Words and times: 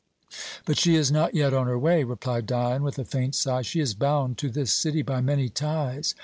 "But 0.65 0.79
she 0.79 0.95
is 0.95 1.11
not 1.11 1.35
yet 1.35 1.53
on 1.53 1.67
her 1.67 1.77
way," 1.77 2.03
replied 2.03 2.47
Dion 2.47 2.81
with 2.81 2.97
a 2.97 3.05
faint 3.05 3.35
sigh. 3.35 3.61
"She 3.61 3.79
is 3.81 3.93
bound 3.93 4.39
to 4.39 4.49
this 4.49 4.73
city 4.73 5.03
by 5.03 5.21
many 5.21 5.47
ties." 5.47 6.15